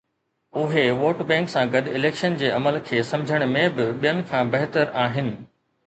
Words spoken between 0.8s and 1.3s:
vote